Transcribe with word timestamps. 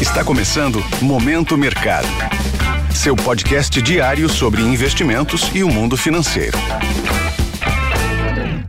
Está 0.00 0.24
começando 0.24 0.78
Momento 1.02 1.58
Mercado. 1.58 2.06
Seu 2.94 3.16
podcast 3.16 3.82
diário 3.82 4.28
sobre 4.28 4.62
investimentos 4.62 5.52
e 5.52 5.64
o 5.64 5.68
mundo 5.68 5.96
financeiro. 5.96 6.56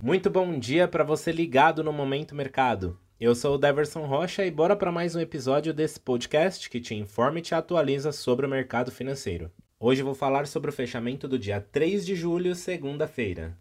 Muito 0.02 0.28
bom 0.32 0.58
dia 0.58 0.88
para 0.88 1.04
você 1.04 1.32
ligado 1.32 1.84
no 1.84 1.94
Momento 1.94 2.34
Mercado. 2.34 2.98
Eu 3.20 3.36
sou 3.36 3.54
o 3.54 3.58
Deverson 3.60 4.08
Rocha 4.08 4.44
e 4.44 4.50
bora 4.50 4.76
para 4.76 4.92
mais 4.92 5.16
um 5.16 5.20
episódio 5.20 5.72
desse 5.72 6.00
podcast 6.00 6.68
que 6.68 6.82
te 6.82 6.96
informa 6.96 7.38
e 7.38 7.44
te 7.44 7.54
atualiza 7.54 8.12
sobre 8.12 8.48
o 8.48 8.50
mercado 8.50 8.92
financeiro. 8.92 9.52
Hoje 9.80 10.02
vou 10.02 10.16
falar 10.16 10.48
sobre 10.48 10.72
o 10.72 10.74
fechamento 10.74 11.28
do 11.28 11.38
dia 11.38 11.62
3 11.62 12.08
de 12.08 12.16
julho, 12.16 12.56
segunda-feira. 12.56 13.56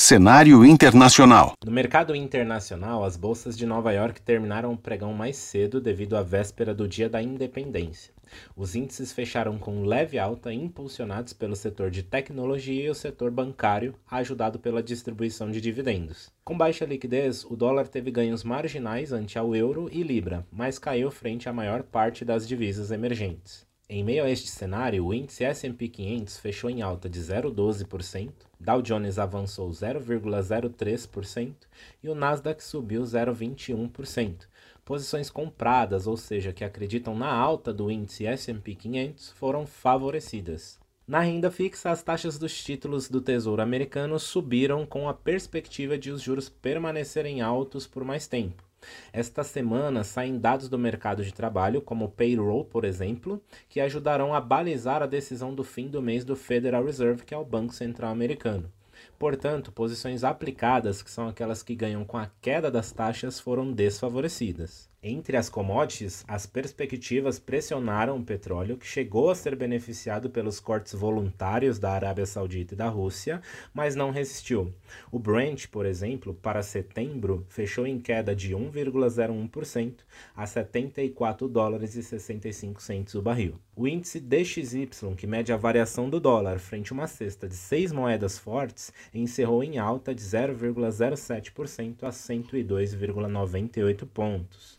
Cenário 0.00 0.64
internacional. 0.64 1.54
No 1.66 1.72
mercado 1.72 2.14
internacional, 2.14 3.02
as 3.02 3.16
bolsas 3.16 3.58
de 3.58 3.66
Nova 3.66 3.92
York 3.92 4.22
terminaram 4.22 4.72
o 4.72 4.76
pregão 4.76 5.12
mais 5.12 5.36
cedo 5.36 5.80
devido 5.80 6.16
à 6.16 6.22
véspera 6.22 6.72
do 6.72 6.86
Dia 6.86 7.10
da 7.10 7.20
Independência. 7.20 8.14
Os 8.54 8.76
índices 8.76 9.12
fecharam 9.12 9.58
com 9.58 9.82
leve 9.82 10.16
alta, 10.16 10.54
impulsionados 10.54 11.32
pelo 11.32 11.56
setor 11.56 11.90
de 11.90 12.04
tecnologia 12.04 12.84
e 12.86 12.88
o 12.88 12.94
setor 12.94 13.32
bancário, 13.32 13.92
ajudado 14.08 14.60
pela 14.60 14.84
distribuição 14.84 15.50
de 15.50 15.60
dividendos. 15.60 16.30
Com 16.44 16.56
baixa 16.56 16.86
liquidez, 16.86 17.44
o 17.44 17.56
dólar 17.56 17.88
teve 17.88 18.12
ganhos 18.12 18.44
marginais 18.44 19.10
ante 19.10 19.36
ao 19.36 19.54
euro 19.56 19.90
e 19.90 20.04
libra, 20.04 20.46
mas 20.52 20.78
caiu 20.78 21.10
frente 21.10 21.48
à 21.48 21.52
maior 21.52 21.82
parte 21.82 22.24
das 22.24 22.46
divisas 22.46 22.92
emergentes. 22.92 23.67
Em 23.90 24.04
meio 24.04 24.22
a 24.22 24.28
este 24.28 24.50
cenário, 24.50 25.06
o 25.06 25.14
índice 25.14 25.44
S&P 25.44 25.88
500 25.88 26.36
fechou 26.36 26.68
em 26.68 26.82
alta 26.82 27.08
de 27.08 27.18
0,12%, 27.18 28.30
Dow 28.60 28.82
Jones 28.82 29.18
avançou 29.18 29.70
0,03% 29.70 31.54
e 32.02 32.08
o 32.10 32.14
Nasdaq 32.14 32.62
subiu 32.62 33.00
0,21%. 33.00 34.46
Posições 34.84 35.30
compradas, 35.30 36.06
ou 36.06 36.18
seja, 36.18 36.52
que 36.52 36.64
acreditam 36.64 37.16
na 37.16 37.32
alta 37.32 37.72
do 37.72 37.90
índice 37.90 38.26
S&P 38.26 38.74
500, 38.74 39.30
foram 39.30 39.66
favorecidas. 39.66 40.78
Na 41.06 41.20
renda 41.20 41.50
fixa, 41.50 41.90
as 41.90 42.02
taxas 42.02 42.38
dos 42.38 42.62
títulos 42.62 43.08
do 43.08 43.22
Tesouro 43.22 43.62
Americano 43.62 44.18
subiram 44.18 44.84
com 44.84 45.08
a 45.08 45.14
perspectiva 45.14 45.96
de 45.96 46.10
os 46.10 46.20
juros 46.20 46.50
permanecerem 46.50 47.40
altos 47.40 47.86
por 47.86 48.04
mais 48.04 48.26
tempo. 48.26 48.67
Esta 49.12 49.42
semana 49.42 50.04
saem 50.04 50.38
dados 50.38 50.68
do 50.68 50.78
mercado 50.78 51.24
de 51.24 51.32
trabalho, 51.32 51.82
como 51.82 52.04
o 52.06 52.10
payroll, 52.10 52.64
por 52.64 52.84
exemplo, 52.84 53.42
que 53.68 53.80
ajudarão 53.80 54.34
a 54.34 54.40
balizar 54.40 55.02
a 55.02 55.06
decisão 55.06 55.54
do 55.54 55.64
fim 55.64 55.88
do 55.88 56.02
mês 56.02 56.24
do 56.24 56.36
Federal 56.36 56.84
Reserve, 56.84 57.24
que 57.24 57.34
é 57.34 57.38
o 57.38 57.44
Banco 57.44 57.74
Central 57.74 58.10
Americano. 58.10 58.72
Portanto, 59.18 59.72
posições 59.72 60.24
aplicadas, 60.24 61.02
que 61.02 61.10
são 61.10 61.28
aquelas 61.28 61.62
que 61.62 61.74
ganham 61.74 62.04
com 62.04 62.16
a 62.16 62.30
queda 62.40 62.70
das 62.70 62.92
taxas, 62.92 63.40
foram 63.40 63.72
desfavorecidas. 63.72 64.88
Entre 65.00 65.36
as 65.36 65.48
commodities, 65.48 66.24
as 66.26 66.44
perspectivas 66.44 67.38
pressionaram 67.38 68.18
o 68.18 68.24
petróleo, 68.24 68.76
que 68.76 68.84
chegou 68.84 69.30
a 69.30 69.34
ser 69.36 69.54
beneficiado 69.54 70.28
pelos 70.28 70.58
cortes 70.58 70.92
voluntários 70.92 71.78
da 71.78 71.92
Arábia 71.92 72.26
Saudita 72.26 72.74
e 72.74 72.76
da 72.76 72.88
Rússia, 72.88 73.40
mas 73.72 73.94
não 73.94 74.10
resistiu. 74.10 74.74
O 75.12 75.20
Brent, 75.20 75.68
por 75.68 75.86
exemplo, 75.86 76.34
para 76.34 76.64
setembro, 76.64 77.46
fechou 77.48 77.86
em 77.86 78.00
queda 78.00 78.34
de 78.34 78.56
1,01% 78.56 79.98
a 80.34 80.44
74 80.44 81.48
dólares 81.48 81.94
e 81.94 82.02
65 82.02 82.82
centos 82.82 83.14
o 83.14 83.22
barril. 83.22 83.54
O 83.76 83.86
índice 83.86 84.18
DXY, 84.18 85.14
que 85.16 85.28
mede 85.28 85.52
a 85.52 85.56
variação 85.56 86.10
do 86.10 86.18
dólar 86.18 86.58
frente 86.58 86.92
a 86.92 86.94
uma 86.94 87.06
cesta 87.06 87.46
de 87.46 87.54
seis 87.54 87.92
moedas 87.92 88.36
fortes, 88.36 88.92
encerrou 89.14 89.62
em 89.62 89.78
alta 89.78 90.12
de 90.12 90.20
0,07% 90.20 92.02
a 92.02 92.08
102,98 92.08 94.04
pontos. 94.04 94.76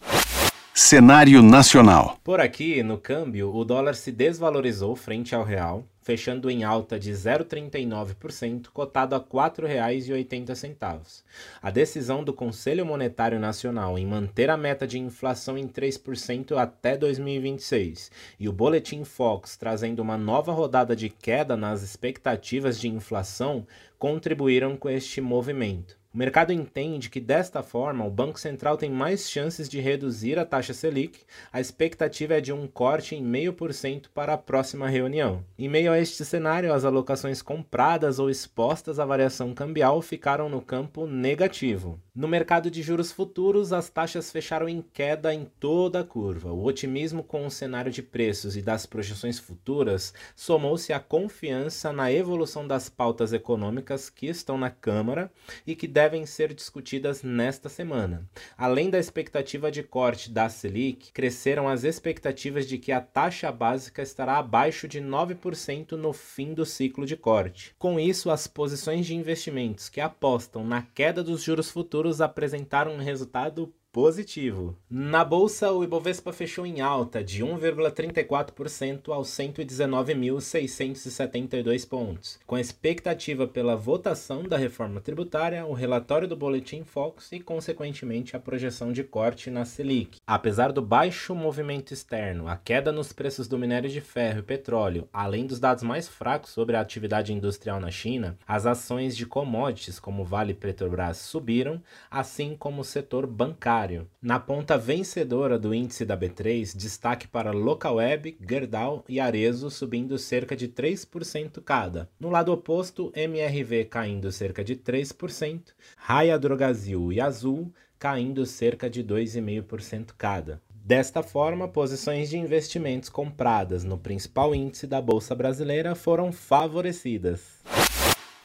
Cenário 0.81 1.43
nacional. 1.43 2.17
Por 2.23 2.39
aqui, 2.39 2.81
no 2.81 2.97
câmbio, 2.97 3.53
o 3.53 3.65
dólar 3.65 3.95
se 3.95 4.13
desvalorizou 4.13 4.95
frente 4.95 5.35
ao 5.35 5.43
real, 5.43 5.85
fechando 6.01 6.49
em 6.49 6.63
alta 6.63 6.97
de 6.97 7.11
0,39%, 7.11 8.69
cotado 8.73 9.13
a 9.13 9.17
R$ 9.17 9.25
4,80. 9.25 11.21
A 11.61 11.69
decisão 11.69 12.23
do 12.23 12.31
Conselho 12.33 12.85
Monetário 12.85 13.41
Nacional 13.41 13.99
em 13.99 14.05
manter 14.05 14.49
a 14.49 14.55
meta 14.55 14.87
de 14.87 14.97
inflação 14.97 15.57
em 15.57 15.67
3% 15.67 16.55
até 16.55 16.95
2026 16.95 18.09
e 18.39 18.47
o 18.47 18.53
Boletim 18.53 19.03
Fox 19.03 19.57
trazendo 19.57 19.99
uma 19.99 20.17
nova 20.17 20.53
rodada 20.53 20.95
de 20.95 21.09
queda 21.09 21.57
nas 21.57 21.83
expectativas 21.83 22.79
de 22.79 22.87
inflação 22.87 23.67
contribuíram 23.99 24.77
com 24.77 24.89
este 24.89 25.19
movimento. 25.19 25.98
O 26.11 26.17
mercado 26.17 26.51
entende 26.51 27.07
que 27.07 27.19
desta 27.19 27.61
forma 27.61 28.03
o 28.03 28.09
Banco 28.09 28.39
Central 28.39 28.77
tem 28.77 28.89
mais 28.89 29.29
chances 29.29 29.69
de 29.69 29.79
reduzir 29.79 30.39
a 30.39 30.45
taxa 30.45 30.73
Selic. 30.73 31.19
A 31.53 31.61
expectativa 31.61 32.33
é 32.33 32.41
de 32.41 32.51
um 32.51 32.65
corte 32.65 33.13
em 33.13 33.23
0,5% 33.23 34.07
para 34.11 34.33
a 34.33 34.37
próxima 34.37 34.89
reunião. 34.89 35.45
Em 35.55 35.69
meio 35.69 35.91
a 35.91 35.99
este 35.99 36.25
cenário, 36.25 36.73
as 36.73 36.83
alocações 36.83 37.43
compradas 37.43 38.17
ou 38.17 38.27
expostas 38.27 38.99
à 38.99 39.05
variação 39.05 39.53
cambial 39.53 40.01
ficaram 40.01 40.49
no 40.49 40.63
campo 40.63 41.05
negativo. 41.05 41.99
No 42.15 42.27
mercado 42.27 42.71
de 42.71 42.81
juros 42.81 43.11
futuros, 43.11 43.71
as 43.71 43.87
taxas 43.89 44.31
fecharam 44.31 44.67
em 44.67 44.81
queda 44.81 45.33
em 45.33 45.45
toda 45.59 46.01
a 46.01 46.03
curva. 46.03 46.51
O 46.51 46.65
otimismo 46.65 47.23
com 47.23 47.45
o 47.45 47.51
cenário 47.51 47.91
de 47.91 48.01
preços 48.01 48.57
e 48.57 48.61
das 48.63 48.85
projeções 48.85 49.37
futuras 49.37 50.13
somou-se 50.35 50.91
à 50.91 50.99
confiança 50.99 51.93
na 51.93 52.11
evolução 52.11 52.67
das 52.67 52.89
pautas 52.89 53.31
econômicas 53.31 54.09
que 54.09 54.25
estão 54.25 54.57
na 54.57 54.71
Câmara 54.71 55.31
e 55.65 55.75
que 55.75 55.87
devem 55.99 56.25
ser 56.25 56.53
discutidas 56.53 57.23
nesta 57.23 57.67
semana. 57.67 58.25
Além 58.57 58.89
da 58.89 58.97
expectativa 58.97 59.69
de 59.69 59.83
corte 59.83 60.31
da 60.31 60.47
Selic, 60.47 61.11
cresceram 61.11 61.67
as 61.67 61.83
expectativas 61.83 62.65
de 62.65 62.77
que 62.77 62.93
a 62.93 63.01
taxa 63.01 63.51
básica 63.51 64.01
estará 64.01 64.37
abaixo 64.37 64.87
de 64.87 65.01
9% 65.01 65.91
no 65.97 66.13
fim 66.13 66.53
do 66.53 66.65
ciclo 66.65 67.05
de 67.05 67.17
corte. 67.17 67.75
Com 67.77 67.99
isso, 67.99 68.31
as 68.31 68.47
posições 68.47 69.05
de 69.05 69.13
investimentos 69.13 69.89
que 69.89 69.99
apostam 69.99 70.63
na 70.63 70.83
queda 70.83 71.21
dos 71.21 71.43
juros 71.43 71.69
futuros 71.69 72.21
apresentaram 72.21 72.93
um 72.93 72.99
resultado 72.99 73.73
positivo. 73.91 74.77
Na 74.89 75.25
bolsa, 75.25 75.71
o 75.71 75.83
Ibovespa 75.83 76.31
fechou 76.31 76.63
em 76.65 76.79
alta 76.79 77.21
de 77.23 77.43
1,34% 77.43 79.11
aos 79.11 79.27
119.672 79.29 81.87
pontos, 81.87 82.39
com 82.45 82.57
expectativa 82.57 83.47
pela 83.47 83.75
votação 83.75 84.43
da 84.43 84.57
reforma 84.57 84.99
tributária, 85.01 85.65
o 85.65 85.73
relatório 85.73 86.27
do 86.27 86.35
Boletim 86.35 86.83
Focus 86.83 87.31
e, 87.31 87.39
consequentemente, 87.39 88.35
a 88.35 88.39
projeção 88.39 88.91
de 88.91 89.03
corte 89.03 89.49
na 89.49 89.65
Selic. 89.65 90.19
Apesar 90.25 90.71
do 90.71 90.83
baixo 90.83 91.33
movimento 91.33 91.91
externo, 91.93 92.47
a 92.47 92.55
queda 92.55 92.91
nos 92.91 93.11
preços 93.11 93.47
do 93.47 93.57
minério 93.57 93.89
de 93.89 94.01
ferro 94.01 94.37
e 94.39 94.43
petróleo, 94.43 95.09
além 95.11 95.47
dos 95.47 95.59
dados 95.59 95.83
mais 95.83 96.07
fracos 96.07 96.51
sobre 96.51 96.75
a 96.75 96.81
atividade 96.81 97.33
industrial 97.33 97.79
na 97.79 97.89
China, 97.89 98.37
as 98.47 98.67
ações 98.67 99.17
de 99.17 99.25
commodities 99.25 99.99
como 99.99 100.23
Vale 100.23 100.51
e 100.51 100.55
Petrobras 100.55 101.17
subiram, 101.17 101.81
assim 102.11 102.55
como 102.55 102.81
o 102.81 102.85
setor 102.85 103.25
bancário 103.25 103.79
na 104.21 104.39
ponta 104.39 104.77
vencedora 104.77 105.57
do 105.57 105.73
índice 105.73 106.05
da 106.05 106.17
B3, 106.17 106.75
destaque 106.75 107.27
para 107.27 107.51
Localweb, 107.51 108.37
Gerdau 108.47 109.03
e 109.07 109.19
Arezo 109.19 109.69
subindo 109.69 110.17
cerca 110.17 110.55
de 110.55 110.67
3% 110.67 111.61
cada. 111.63 112.09
No 112.19 112.29
lado 112.29 112.51
oposto, 112.51 113.11
MRV 113.15 113.85
caindo 113.85 114.31
cerca 114.31 114.63
de 114.63 114.75
3%, 114.75 115.73
Raia 115.97 116.37
Drogazil 116.37 117.11
e 117.11 117.19
Azul 117.19 117.73
caindo 117.97 118.45
cerca 118.45 118.89
de 118.89 119.03
2,5% 119.03 120.13
cada. 120.17 120.61
Desta 120.69 121.21
forma, 121.21 121.67
posições 121.67 122.29
de 122.29 122.37
investimentos 122.37 123.09
compradas 123.09 123.83
no 123.83 123.97
principal 123.97 124.55
índice 124.55 124.87
da 124.87 125.01
Bolsa 125.01 125.35
Brasileira 125.35 125.93
foram 125.93 126.31
favorecidas. 126.31 127.59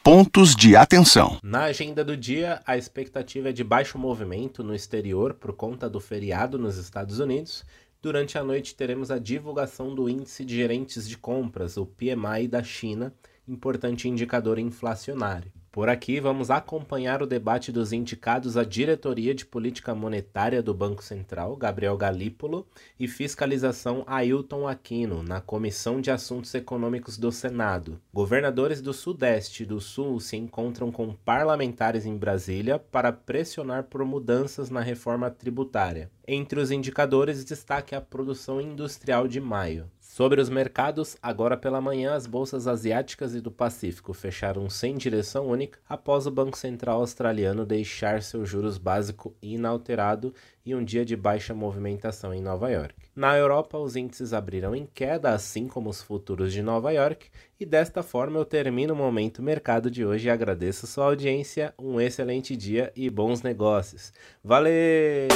Pontos 0.05 0.55
de 0.55 0.75
atenção. 0.75 1.39
Na 1.41 1.63
agenda 1.63 2.05
do 2.05 2.15
dia, 2.15 2.61
a 2.63 2.77
expectativa 2.77 3.49
é 3.49 3.51
de 3.51 3.63
baixo 3.63 3.97
movimento 3.97 4.63
no 4.63 4.75
exterior 4.75 5.33
por 5.33 5.51
conta 5.53 5.89
do 5.89 5.99
feriado 5.99 6.59
nos 6.59 6.77
Estados 6.77 7.17
Unidos. 7.17 7.65
Durante 8.03 8.37
a 8.37 8.43
noite, 8.43 8.75
teremos 8.75 9.09
a 9.09 9.17
divulgação 9.17 9.95
do 9.95 10.07
Índice 10.07 10.45
de 10.45 10.57
Gerentes 10.57 11.09
de 11.09 11.17
Compras, 11.17 11.75
o 11.75 11.87
PMI 11.87 12.47
da 12.47 12.61
China, 12.61 13.11
importante 13.47 14.07
indicador 14.07 14.59
inflacionário. 14.59 15.51
Por 15.75 15.89
aqui, 15.89 16.21
vamos 16.21 16.49
acompanhar 16.49 17.21
o 17.21 17.27
debate 17.27 17.69
dos 17.69 17.91
indicados 17.91 18.55
à 18.55 18.63
diretoria 18.63 19.35
de 19.35 19.45
política 19.45 19.93
monetária 19.93 20.63
do 20.63 20.73
Banco 20.73 21.03
Central, 21.03 21.53
Gabriel 21.57 21.97
Galípolo, 21.97 22.65
e 22.97 23.09
fiscalização 23.09 24.01
Ailton 24.07 24.69
Aquino, 24.69 25.21
na 25.21 25.41
Comissão 25.41 25.99
de 25.99 26.09
Assuntos 26.09 26.55
Econômicos 26.55 27.17
do 27.17 27.29
Senado. 27.29 27.99
Governadores 28.13 28.81
do 28.81 28.93
Sudeste 28.93 29.63
e 29.63 29.65
do 29.65 29.81
Sul 29.81 30.17
se 30.21 30.37
encontram 30.37 30.93
com 30.93 31.13
parlamentares 31.13 32.05
em 32.05 32.15
Brasília 32.15 32.79
para 32.79 33.11
pressionar 33.11 33.83
por 33.83 34.05
mudanças 34.05 34.69
na 34.69 34.79
reforma 34.79 35.29
tributária. 35.29 36.09
Entre 36.25 36.57
os 36.57 36.71
indicadores, 36.71 37.43
destaque 37.43 37.93
a 37.93 37.99
produção 37.99 38.61
industrial 38.61 39.27
de 39.27 39.41
maio. 39.41 39.91
Sobre 40.15 40.39
os 40.39 40.47
mercados, 40.47 41.17
agora 41.21 41.57
pela 41.57 41.81
manhã 41.81 42.13
as 42.13 42.25
bolsas 42.25 42.67
asiáticas 42.67 43.35
e 43.35 43.41
do 43.41 43.51
Pacífico 43.51 44.13
fecharam 44.13 44.69
sem 44.69 44.95
direção 44.95 45.45
única 45.45 45.77
após 45.89 46.25
o 46.25 46.31
Banco 46.31 46.57
Central 46.57 47.01
australiano 47.01 47.65
deixar 47.65 48.23
seu 48.23 48.45
juros 48.45 48.77
básico 48.77 49.35
inalterado 49.41 50.33
e 50.65 50.73
um 50.73 50.81
dia 50.81 51.03
de 51.03 51.17
baixa 51.17 51.53
movimentação 51.53 52.33
em 52.33 52.39
Nova 52.39 52.69
York. 52.69 52.95
Na 53.13 53.35
Europa, 53.35 53.77
os 53.77 53.97
índices 53.97 54.31
abriram 54.31 54.73
em 54.73 54.85
queda, 54.85 55.31
assim 55.31 55.67
como 55.67 55.89
os 55.89 56.01
futuros 56.01 56.53
de 56.53 56.61
Nova 56.61 56.91
York, 56.93 57.27
e 57.59 57.65
desta 57.65 58.01
forma 58.01 58.39
eu 58.39 58.45
termino 58.45 58.93
o 58.93 58.97
Momento 58.97 59.43
Mercado 59.43 59.91
de 59.91 60.05
hoje 60.05 60.29
e 60.29 60.31
agradeço 60.31 60.87
sua 60.87 61.07
audiência, 61.07 61.73
um 61.77 61.99
excelente 61.99 62.55
dia 62.55 62.89
e 62.95 63.09
bons 63.09 63.41
negócios. 63.41 64.13
Valeu! 64.41 65.27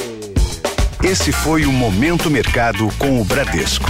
Esse 1.03 1.33
foi 1.33 1.65
o 1.65 1.71
Momento 1.73 2.29
Mercado 2.29 2.87
com 2.97 3.19
o 3.19 3.25
Bradesco 3.25 3.89